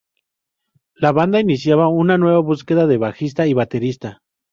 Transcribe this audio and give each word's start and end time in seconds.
La 0.95 1.11
banda 1.11 1.39
iniciaba 1.41 1.87
una 1.87 2.17
nueva 2.17 2.39
búsqueda 2.39 2.87
de 2.87 2.97
bajista 2.97 3.45
y 3.45 3.53
baterista. 3.53 4.23